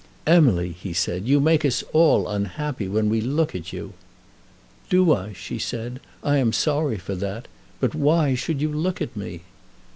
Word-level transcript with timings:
"Emily," 0.25 0.71
he 0.71 0.93
said, 0.93 1.27
"you 1.27 1.39
make 1.39 1.63
us 1.63 1.83
all 1.93 2.27
unhappy 2.27 2.87
when 2.87 3.07
we 3.07 3.21
look 3.21 3.53
at 3.53 3.71
you." 3.71 3.93
"Do 4.89 5.13
I?" 5.13 5.31
she 5.33 5.59
said. 5.59 5.99
"I 6.23 6.37
am 6.37 6.51
sorry 6.53 6.97
for 6.97 7.13
that; 7.13 7.47
but 7.79 7.93
why 7.93 8.33
should 8.33 8.61
you 8.63 8.73
look 8.73 8.99
at 8.99 9.15
me?" 9.15 9.41